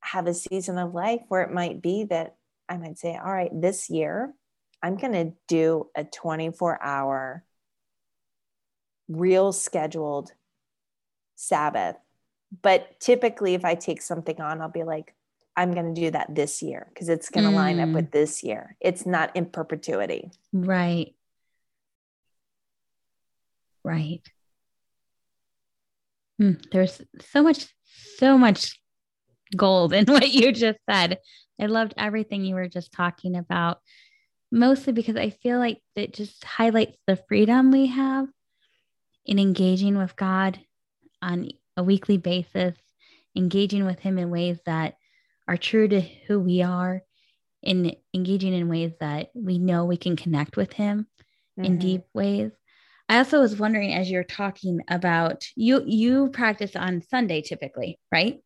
[0.00, 2.36] have a season of life where it might be that
[2.68, 4.32] I might say, all right, this year
[4.82, 7.44] I'm going to do a 24 hour
[9.08, 10.32] real scheduled
[11.34, 11.96] Sabbath.
[12.62, 15.14] But typically, if I take something on, I'll be like,
[15.56, 17.56] I'm going to do that this year because it's going to mm.
[17.56, 18.12] line up with mm.
[18.12, 18.76] this year.
[18.80, 20.30] It's not in perpetuity.
[20.52, 21.14] Right.
[23.86, 24.20] Right.
[26.42, 27.66] Mm, there's so much,
[28.18, 28.80] so much
[29.56, 31.18] gold in what you just said.
[31.60, 33.78] I loved everything you were just talking about,
[34.50, 38.26] mostly because I feel like it just highlights the freedom we have
[39.24, 40.58] in engaging with God
[41.22, 42.74] on a weekly basis,
[43.36, 44.96] engaging with Him in ways that
[45.46, 47.04] are true to who we are,
[47.62, 51.06] in engaging in ways that we know we can connect with Him
[51.56, 51.64] mm-hmm.
[51.64, 52.50] in deep ways.
[53.08, 58.40] I also was wondering as you're talking about you you practice on Sunday typically, right?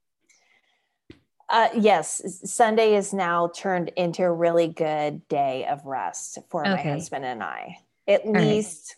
[1.49, 6.75] Uh, yes, Sunday is now turned into a really good day of rest for okay.
[6.75, 7.79] my husband and I.
[8.07, 8.97] At All least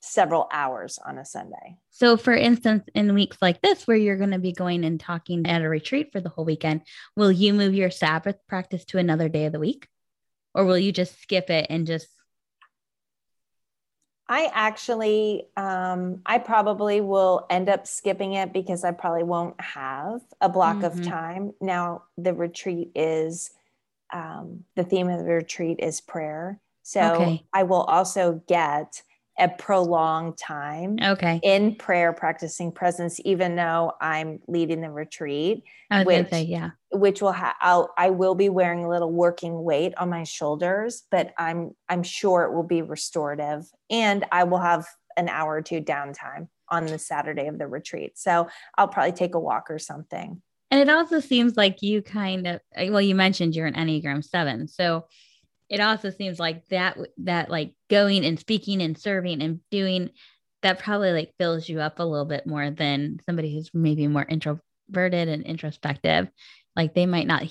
[0.00, 1.76] several hours on a Sunday.
[1.90, 5.46] So, for instance, in weeks like this, where you're going to be going and talking
[5.46, 6.82] at a retreat for the whole weekend,
[7.16, 9.88] will you move your Sabbath practice to another day of the week?
[10.54, 12.08] Or will you just skip it and just?
[14.28, 20.20] I actually, um, I probably will end up skipping it because I probably won't have
[20.40, 20.98] a block mm-hmm.
[21.00, 21.54] of time.
[21.60, 23.50] Now, the retreat is,
[24.12, 26.60] um, the theme of the retreat is prayer.
[26.82, 27.46] So okay.
[27.52, 29.02] I will also get
[29.38, 31.40] a prolonged time okay.
[31.42, 35.62] in prayer practicing presence even though i'm leading the retreat
[36.04, 36.70] which, say, yeah.
[36.90, 41.04] which will have I'll, i will be wearing a little working weight on my shoulders
[41.10, 45.62] but i'm i'm sure it will be restorative and i will have an hour or
[45.62, 48.18] two downtime on the saturday of the retreat.
[48.18, 50.42] So i'll probably take a walk or something.
[50.70, 54.68] And it also seems like you kind of well you mentioned you're an enneagram 7
[54.68, 55.06] so
[55.68, 60.10] it also seems like that that like going and speaking and serving and doing
[60.62, 64.26] that probably like fills you up a little bit more than somebody who's maybe more
[64.28, 66.28] introverted and introspective.
[66.74, 67.42] Like they might not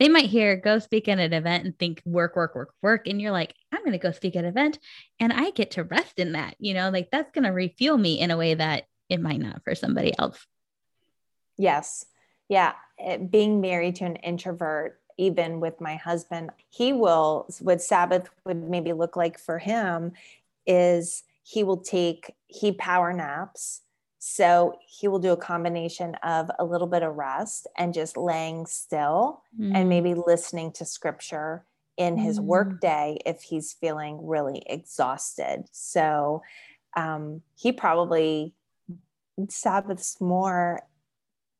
[0.00, 3.22] they might hear go speak at an event and think work work work work and
[3.22, 4.80] you're like i'm going to go speak at an event
[5.20, 6.90] and i get to rest in that you know?
[6.90, 10.18] Like that's going to refuel me in a way that it might not for somebody
[10.18, 10.46] else.
[11.58, 12.06] Yes.
[12.48, 12.72] Yeah.
[12.98, 18.62] It, being married to an introvert even with my husband he will what sabbath would
[18.68, 20.12] maybe look like for him
[20.66, 23.82] is he will take he power naps
[24.18, 28.66] so he will do a combination of a little bit of rest and just laying
[28.66, 29.72] still mm.
[29.74, 31.64] and maybe listening to scripture
[31.96, 32.44] in his mm.
[32.44, 36.42] work day if he's feeling really exhausted so
[36.96, 38.54] um, he probably
[39.48, 40.80] sabbaths more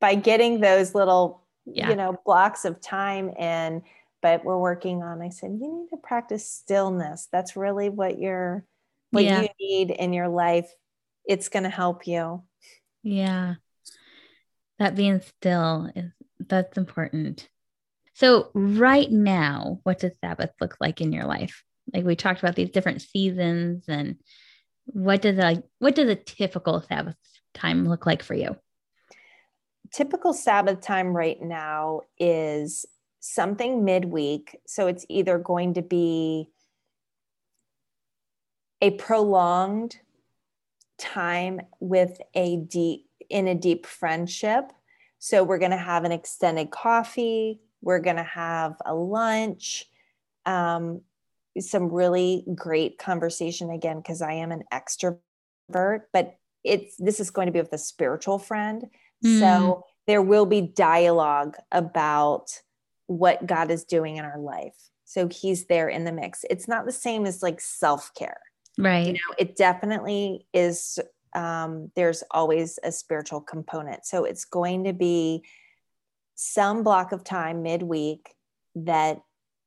[0.00, 1.90] by getting those little yeah.
[1.90, 3.82] you know, blocks of time in,
[4.20, 7.28] but we're working on, I said, you need to practice stillness.
[7.32, 8.64] That's really what you're,
[9.10, 9.42] what yeah.
[9.42, 10.70] you need in your life.
[11.24, 12.42] It's going to help you.
[13.02, 13.54] Yeah.
[14.78, 17.48] That being still is, that's important.
[18.14, 21.62] So right now, what does Sabbath look like in your life?
[21.92, 24.16] Like we talked about these different seasons and
[24.86, 27.16] what does like what does a typical Sabbath
[27.54, 28.56] time look like for you?
[29.92, 32.86] Typical Sabbath time right now is
[33.20, 34.56] something midweek.
[34.66, 36.50] So it's either going to be
[38.80, 39.96] a prolonged
[40.98, 44.72] time with a deep in a deep friendship.
[45.18, 47.60] So we're going to have an extended coffee.
[47.80, 49.86] We're going to have a lunch,
[50.44, 51.00] um,
[51.58, 57.46] some really great conversation again because I am an extrovert, but it's this is going
[57.46, 58.84] to be with a spiritual friend.
[59.24, 59.38] Mm.
[59.38, 62.60] So there will be dialogue about
[63.06, 64.76] what God is doing in our life.
[65.04, 66.44] So he's there in the mix.
[66.48, 68.40] It's not the same as like self care.
[68.78, 69.06] Right.
[69.06, 70.98] You know, it definitely is.
[71.34, 74.04] Um, there's always a spiritual component.
[74.04, 75.44] So it's going to be
[76.34, 78.34] some block of time midweek
[78.74, 79.20] that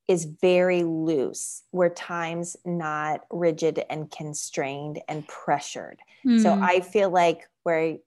[0.07, 5.99] is very loose, where time's not rigid and constrained and pressured.
[6.25, 6.41] Mm.
[6.41, 6.53] So.
[6.53, 7.97] I feel like where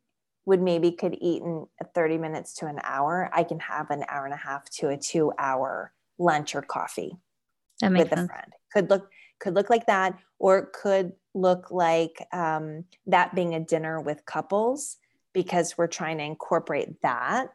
[0.49, 4.25] would maybe could eat in 30 minutes to an hour, I can have an hour
[4.25, 7.19] and a half to a two hour lunch or coffee
[7.83, 8.13] with sense.
[8.13, 8.53] a friend.
[8.73, 13.61] Could look could look like that, or it could look like um, that being a
[13.61, 14.97] dinner with couples
[15.35, 17.49] because we're trying to incorporate that.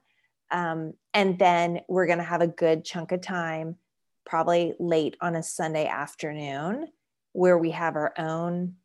[0.51, 3.77] Um, and then we're going to have a good chunk of time,
[4.23, 6.89] probably late on a Sunday afternoon,
[7.31, 8.75] where we have our own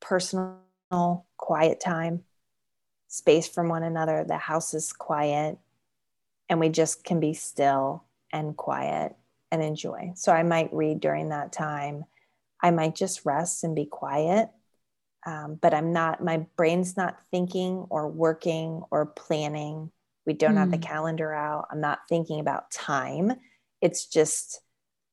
[0.00, 2.24] personal quiet time
[3.08, 4.24] space from one another.
[4.24, 5.58] The house is quiet
[6.48, 9.16] and we just can be still and quiet
[9.50, 10.12] and enjoy.
[10.14, 12.04] So I might read during that time.
[12.62, 14.50] I might just rest and be quiet.
[15.26, 19.90] Um, but I'm not, my brain's not thinking or working or planning.
[20.26, 20.58] We don't mm.
[20.58, 20.82] have the hmm.
[20.82, 21.66] calendar out.
[21.70, 23.32] I'm not thinking about time.
[23.80, 24.60] It's just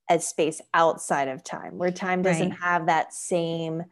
[0.08, 2.60] a space outside of time where time doesn't right.
[2.60, 3.84] have that same,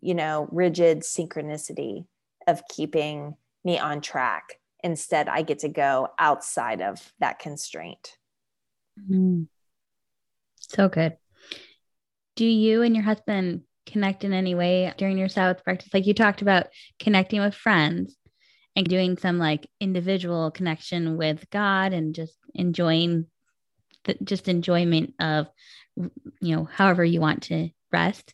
[0.00, 2.06] you know, rigid synchronicity
[2.46, 4.54] of keeping me on track.
[4.82, 8.16] Instead, I get to go outside of that constraint.
[9.10, 9.46] Mm.
[10.56, 11.16] So good.
[12.36, 15.92] Do you and your husband connect in any way during your Sabbath practice?
[15.92, 18.16] Like you talked about connecting with friends
[18.76, 23.26] and doing some like individual connection with God and just enjoying
[24.04, 25.48] the just enjoyment of
[25.96, 28.32] you know however you want to rest.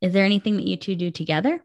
[0.00, 1.64] Is there anything that you two do together?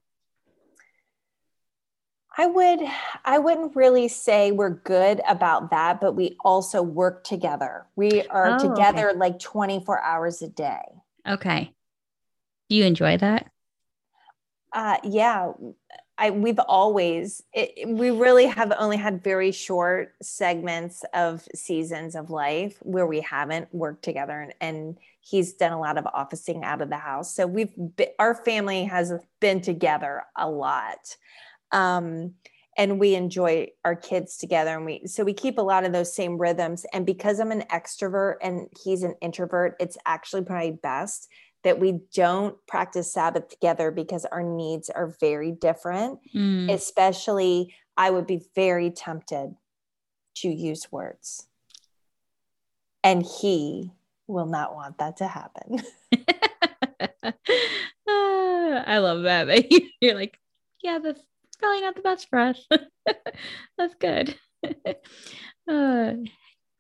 [2.36, 2.80] I would
[3.26, 7.86] I wouldn't really say we're good about that, but we also work together.
[7.96, 9.20] We are oh, together okay.
[9.20, 10.82] like 24 hours a day.
[11.28, 11.74] Okay.
[12.70, 13.52] Do you enjoy that?
[14.74, 15.52] Uh, yeah,
[16.18, 22.30] I we've always it, we really have only had very short segments of seasons of
[22.30, 26.82] life where we haven't worked together and, and he's done a lot of officing out
[26.82, 31.16] of the house so we've been, our family has been together a lot
[31.74, 32.34] um,
[32.78, 36.16] and we enjoy our kids together and we so we keep a lot of those
[36.16, 41.30] same rhythms and because i'm an extrovert and he's an introvert it's actually probably best
[41.64, 46.20] that we don't practice Sabbath together because our needs are very different.
[46.36, 46.72] Mm.
[46.72, 49.56] Especially, I would be very tempted
[50.36, 51.48] to use words.
[53.04, 53.92] And he
[54.28, 55.82] will not want that to happen.
[58.08, 59.72] I love that.
[60.02, 60.38] You're like,
[60.82, 61.22] yeah, that's
[61.64, 62.68] probably not the best for us.
[63.78, 64.36] that's good.
[65.66, 66.16] Uh,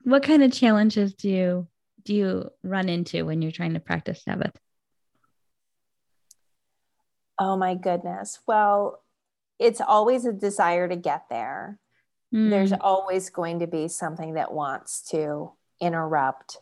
[0.03, 1.67] what kind of challenges do you
[2.03, 4.51] do you run into when you're trying to practice Sabbath?
[7.39, 8.39] Oh my goodness.
[8.45, 9.01] Well,
[9.57, 11.79] it's always a desire to get there.
[12.35, 12.49] Mm.
[12.49, 16.57] There's always going to be something that wants to interrupt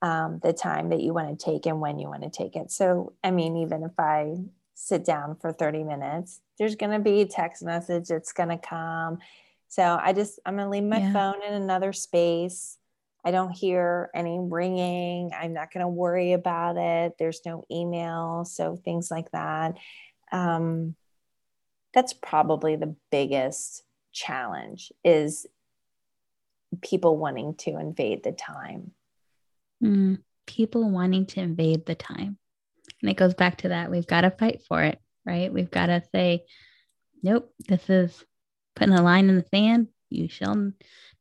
[0.00, 2.70] um, the time that you want to take and when you want to take it.
[2.70, 4.36] So, I mean, even if I
[4.82, 8.58] sit down for 30 minutes, there's going to be a text message that's going to
[8.58, 9.18] come.
[9.68, 11.12] So, I just, I'm going to leave my yeah.
[11.12, 12.78] phone in another space.
[13.24, 15.30] I don't hear any ringing.
[15.38, 17.16] I'm not going to worry about it.
[17.18, 18.44] There's no email.
[18.44, 19.76] So things like that.
[20.32, 20.94] Um,
[21.92, 25.46] that's probably the biggest challenge is
[26.82, 28.92] people wanting to invade the time.
[29.82, 32.38] Mm, people wanting to invade the time.
[33.02, 33.90] And it goes back to that.
[33.90, 35.52] We've got to fight for it, right?
[35.52, 36.44] We've got to say,
[37.22, 38.24] nope, this is
[38.76, 39.88] putting a line in the sand.
[40.10, 40.72] You shall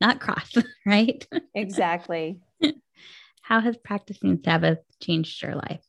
[0.02, 0.54] not cross,
[0.86, 1.26] right?
[1.54, 2.40] Exactly.
[3.42, 5.84] How has practicing Sabbath changed your life?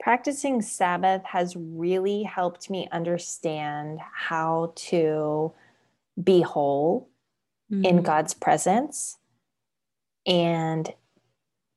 [0.00, 5.54] Practicing Sabbath has really helped me understand how to
[6.22, 7.08] be whole
[7.72, 7.84] mm-hmm.
[7.84, 9.16] in God's presence
[10.26, 10.92] and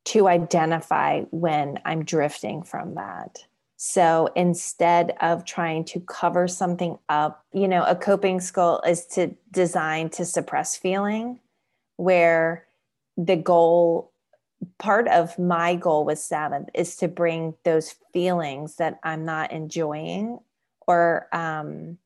[0.07, 3.45] to identify when I'm drifting from that.
[3.75, 9.35] So instead of trying to cover something up, you know, a coping skill is to
[9.51, 11.41] design to suppress feeling,
[11.97, 12.65] where
[13.17, 14.11] the goal,
[14.79, 20.39] part of my goal with Sabbath is to bring those feelings that I'm not enjoying
[20.87, 21.97] or um,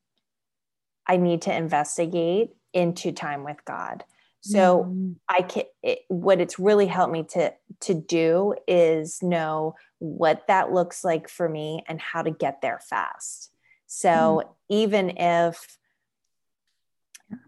[1.06, 4.04] I need to investigate into time with God.
[4.42, 5.14] So mm.
[5.28, 10.72] I can it, what it's really helped me to to do is know what that
[10.72, 13.52] looks like for me and how to get there fast.
[13.86, 14.48] So mm.
[14.68, 15.78] even if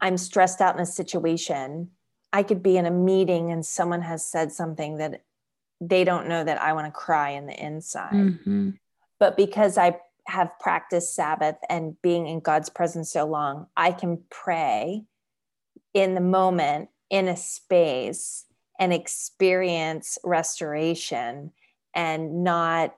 [0.00, 1.90] I'm stressed out in a situation,
[2.32, 5.22] I could be in a meeting and someone has said something that
[5.80, 8.12] they don't know that I want to cry in the inside.
[8.12, 8.70] Mm-hmm.
[9.18, 14.22] But because I have practiced Sabbath and being in God's presence so long, I can
[14.30, 15.04] pray
[15.94, 18.44] in the moment in a space
[18.78, 21.52] and experience restoration
[21.94, 22.94] and not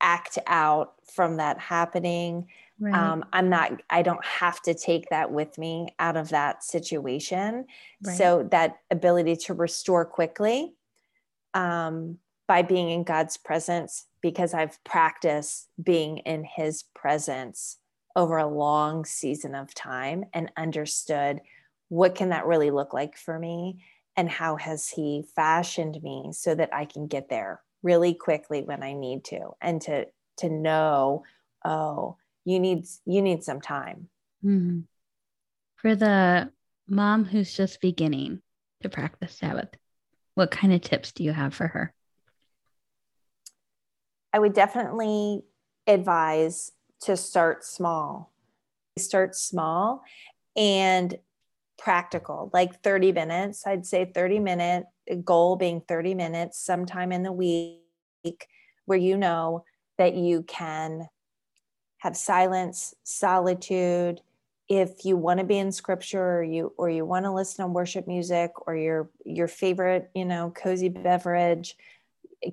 [0.00, 2.46] act out from that happening.
[2.78, 2.94] Right.
[2.94, 7.66] Um, I'm not, I don't have to take that with me out of that situation.
[8.04, 8.16] Right.
[8.16, 10.74] So that ability to restore quickly
[11.54, 17.78] um, by being in God's presence, because I've practiced being in his presence
[18.14, 21.40] over a long season of time and understood
[21.88, 23.84] what can that really look like for me?
[24.16, 28.82] And how has he fashioned me so that i can get there really quickly when
[28.82, 29.50] i need to?
[29.60, 30.06] And to
[30.38, 31.24] to know
[31.64, 34.08] oh you need you need some time.
[34.44, 34.80] Mm-hmm.
[35.76, 36.50] for the
[36.86, 38.42] mom who's just beginning
[38.82, 39.70] to practice sabbath
[40.36, 41.94] what kind of tips do you have for her?
[44.32, 45.42] I would definitely
[45.86, 48.32] advise to start small.
[48.98, 50.02] Start small
[50.54, 51.16] and
[51.78, 53.66] practical, like 30 minutes.
[53.66, 54.86] I'd say 30 minute
[55.24, 58.48] goal being 30 minutes sometime in the week
[58.86, 59.64] where you know
[59.98, 61.08] that you can
[61.98, 64.20] have silence, solitude.
[64.68, 67.70] If you want to be in scripture or you or you want to listen to
[67.70, 71.76] worship music or your your favorite, you know, cozy beverage,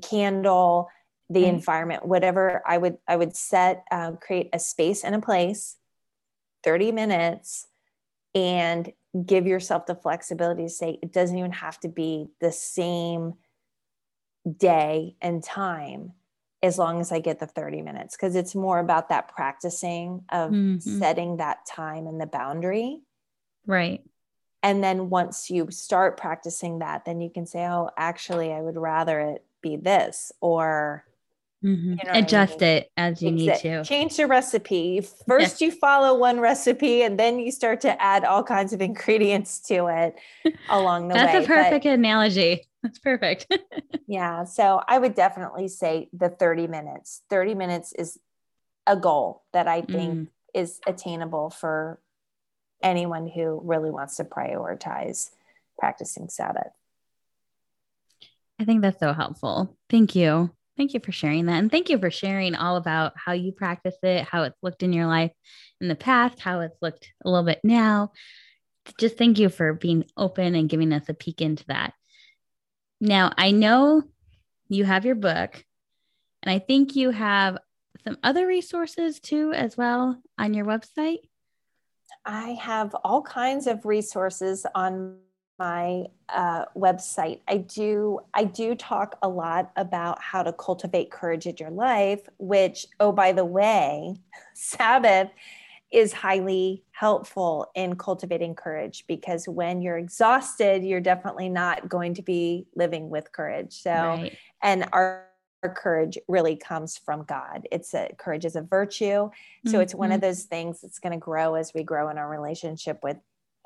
[0.02, 0.90] candle,
[1.30, 1.56] the mm-hmm.
[1.56, 5.78] environment, whatever I would I would set uh, create a space and a place,
[6.64, 7.68] 30 minutes
[8.36, 8.92] and
[9.26, 13.34] give yourself the flexibility to say it doesn't even have to be the same
[14.58, 16.14] day and time
[16.64, 20.52] as long as I get the 30 minutes because it's more about that practicing of
[20.52, 21.00] mm-hmm.
[21.00, 23.02] setting that time and the boundary.
[23.68, 24.02] Right.
[24.64, 28.78] And then once you start practicing that, then you can say, oh, actually, I would
[28.78, 31.06] rather it be this, or
[31.64, 31.84] Mhm.
[31.84, 32.70] You know what I Adjust mean?
[32.70, 33.84] it as you need to.
[33.86, 35.00] Change the recipe.
[35.28, 39.60] First, you follow one recipe, and then you start to add all kinds of ingredients
[39.70, 40.16] to it
[40.70, 41.40] along the That's way.
[41.40, 42.68] That's a But- perfect analogy.
[42.84, 43.48] That's perfect.
[44.06, 44.44] Yeah.
[44.44, 47.22] So I would definitely say the 30 minutes.
[47.30, 48.20] 30 minutes is
[48.86, 50.28] a goal that I think Mm.
[50.54, 52.00] is attainable for
[52.84, 55.30] anyone who really wants to prioritize
[55.80, 56.74] practicing Sabbath.
[58.60, 59.78] I think that's so helpful.
[59.90, 60.52] Thank you.
[60.76, 61.60] Thank you for sharing that.
[61.60, 64.92] And thank you for sharing all about how you practice it, how it's looked in
[64.92, 65.32] your life
[65.80, 68.12] in the past, how it's looked a little bit now.
[69.00, 71.94] Just thank you for being open and giving us a peek into that.
[73.00, 74.04] Now, I know
[74.68, 75.64] you have your book,
[76.42, 77.58] and I think you have
[78.04, 81.20] some other resources too, as well, on your website.
[82.26, 85.20] I have all kinds of resources on
[85.60, 87.40] my uh, website.
[87.48, 92.22] I do I do talk a lot about how to cultivate courage in your life,
[92.38, 94.16] which oh by the way,
[94.54, 95.30] Sabbath
[95.92, 102.24] is highly helpful in cultivating courage because when you're exhausted, you're definitely not going to
[102.24, 103.74] be living with courage.
[103.74, 104.36] So right.
[104.64, 105.28] and our,
[105.62, 107.68] our courage really comes from God.
[107.72, 109.30] It's a courage is a virtue.
[109.68, 110.28] So it's one of Mm-hmm.
[110.28, 113.18] those things that's going to grow as we grow in our relationship with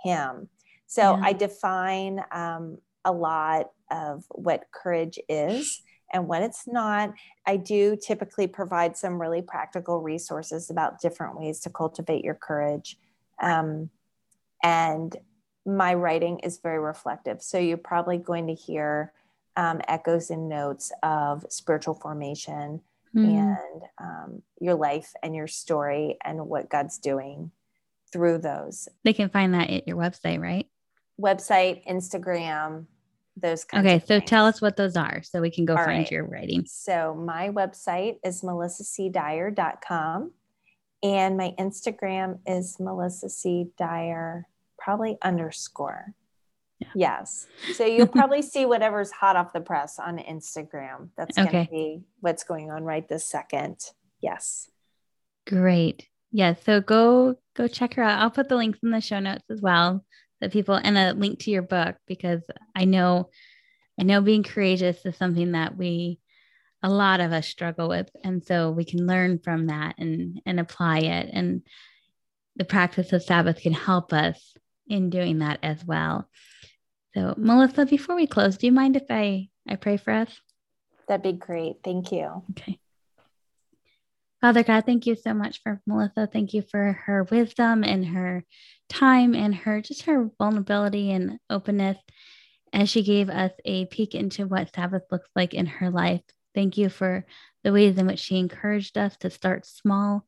[0.04, 0.50] Him.
[0.88, 1.22] So Yeah.
[1.22, 5.82] I define um, a lot of what courage is
[6.12, 7.14] and when it's not.
[7.46, 12.98] I do typically provide some really practical resources about different ways to cultivate your courage.
[13.42, 13.90] Um,
[14.64, 15.16] and
[15.66, 17.42] my writing is very reflective.
[17.42, 19.12] So you're probably going to hear
[19.58, 22.82] um, echoes and notes of spiritual formation
[23.16, 23.58] Mm.
[23.58, 27.52] and um, your life and your story and what God's doing
[28.12, 30.68] through those They can find that at your website, right?
[31.20, 32.86] Website, Instagram,
[33.36, 33.86] those kinds.
[33.86, 36.12] Of Okay, so tell us what those are so we can go All find right.
[36.12, 36.66] your writing.
[36.68, 40.32] So my website is melissacdyer.com
[41.04, 43.68] and my Instagram is Melissa C.
[43.78, 44.48] Dyer,
[44.80, 46.14] probably underscore.
[46.80, 46.88] Yeah.
[46.96, 47.48] Yes.
[47.74, 51.10] So you'll probably see whatever's hot off the press on Instagram.
[51.18, 53.78] That's going to be what's going on right this second.
[54.22, 54.70] Yes.
[55.48, 56.08] Great.
[56.32, 56.56] Yeah.
[56.66, 58.22] So go go check her out.
[58.22, 60.04] I'll put the links in the show notes as well.
[60.42, 62.42] So people and a link to your book because
[62.76, 63.30] I know
[64.00, 66.20] I know being courageous is something that we
[66.84, 68.10] a lot of us struggle with.
[68.24, 71.30] And so we can learn from that and and apply it.
[71.32, 71.64] And
[72.56, 74.56] the practice of Sabbath can help us
[74.88, 76.30] in doing that as well.
[77.14, 80.40] So Melissa, before we close, do you mind if I I pray for us?
[81.08, 81.78] That'd be great.
[81.84, 82.44] Thank you.
[82.52, 82.80] Okay.
[84.42, 86.28] Father God, thank you so much for Melissa.
[86.32, 88.44] Thank you for her wisdom and her
[88.88, 91.98] time and her just her vulnerability and openness
[92.72, 96.22] as she gave us a peek into what Sabbath looks like in her life.
[96.54, 97.26] Thank you for
[97.64, 100.26] the ways in which she encouraged us to start small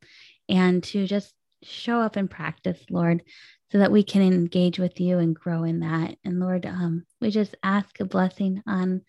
[0.48, 1.32] and to just
[1.62, 3.22] show up and practice, Lord,
[3.70, 6.16] so that we can engage with you and grow in that.
[6.24, 9.02] And Lord, um, we just ask a blessing on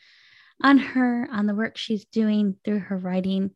[0.63, 3.51] on her, on the work she's doing through her writing.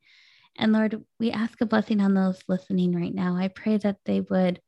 [0.58, 3.36] And Lord, we ask a blessing on those listening right now.
[3.36, 4.62] I pray that they would,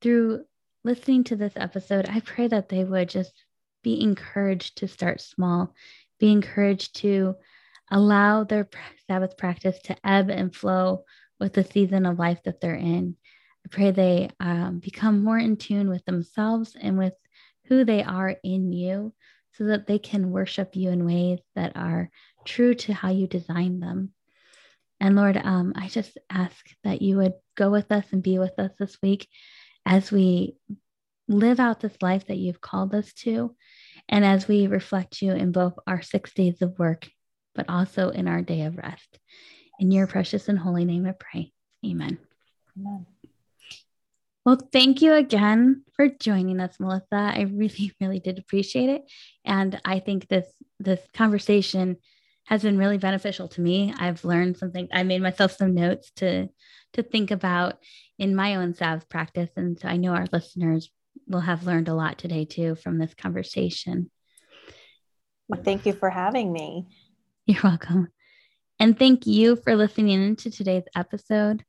[0.00, 0.44] through
[0.82, 3.32] listening to this episode, I pray that they would just
[3.82, 5.74] be encouraged to start small,
[6.18, 7.36] be encouraged to
[7.90, 8.68] allow their
[9.06, 11.04] Sabbath practice to ebb and flow
[11.38, 13.16] with the season of life that they're in.
[13.66, 17.14] I pray they um, become more in tune with themselves and with
[17.66, 19.14] who they are in you
[19.52, 22.10] so that they can worship you in ways that are
[22.44, 24.12] true to how you designed them.
[25.04, 28.58] And Lord, um, I just ask that you would go with us and be with
[28.58, 29.28] us this week
[29.84, 30.56] as we
[31.28, 33.54] live out this life that you've called us to,
[34.08, 37.06] and as we reflect you in both our six days of work,
[37.54, 39.18] but also in our day of rest.
[39.78, 41.52] In your precious and holy name, I pray.
[41.84, 42.16] Amen.
[42.74, 43.04] Amen.
[44.46, 47.04] Well, thank you again for joining us, Melissa.
[47.12, 49.02] I really, really did appreciate it.
[49.44, 50.46] And I think this
[50.80, 51.98] this conversation
[52.44, 53.92] has been really beneficial to me.
[53.98, 54.88] I've learned something.
[54.92, 56.48] I made myself some notes to
[56.94, 57.78] to think about
[58.18, 59.50] in my own Sabbath practice.
[59.56, 60.90] And so I know our listeners
[61.26, 64.10] will have learned a lot today too from this conversation.
[65.48, 66.86] Well, thank you for having me.
[67.46, 68.08] You're welcome.
[68.78, 71.64] And thank you for listening in to today's episode.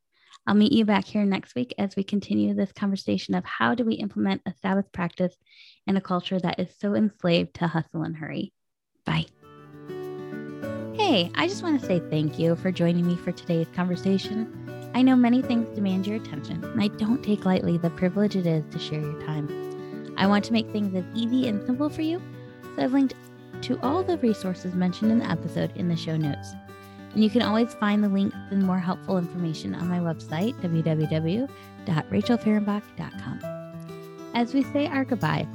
[0.47, 3.83] I'll meet you back here next week as we continue this conversation of how do
[3.83, 5.35] we implement a Sabbath practice
[5.87, 8.53] in a culture that is so enslaved to hustle and hurry.
[9.05, 9.25] Bye.
[11.07, 14.91] Hey, I just want to say thank you for joining me for today's conversation.
[14.95, 18.47] I know many things demand your attention, and I don't take lightly the privilege it
[18.47, 20.15] is to share your time.
[20.17, 22.19] I want to make things as easy and simple for you,
[22.75, 23.13] so I've linked
[23.61, 26.55] to all the resources mentioned in the episode in the show notes.
[27.13, 33.39] And you can always find the links and more helpful information on my website, www.rachelfahrenbach.com.
[34.33, 35.47] As we say our goodbye,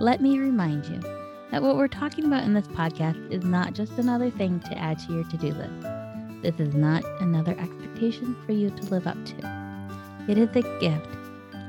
[0.00, 1.15] let me remind you
[1.50, 4.98] that what we're talking about in this podcast is not just another thing to add
[5.00, 6.42] to your to do list.
[6.42, 10.26] This is not another expectation for you to live up to.
[10.28, 11.06] It is a gift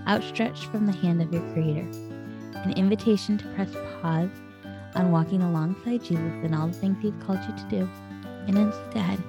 [0.08, 1.88] outstretched from the hand of your Creator,
[2.64, 3.70] an invitation to press
[4.02, 4.30] pause
[4.96, 7.90] on walking alongside Jesus in all the things He's called you to do,
[8.48, 9.20] and instead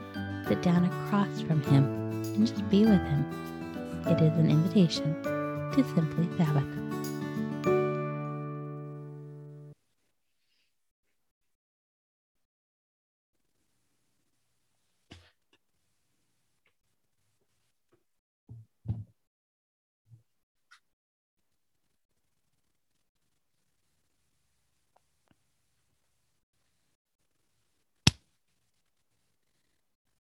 [0.49, 1.84] sit down across from Him
[2.34, 3.24] and just be with Him.
[4.07, 6.88] It is an invitation to simply Sabbath.